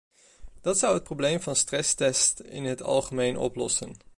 [0.61, 3.97] Dat zou het probleem van stresstests in het algemeen oplossen.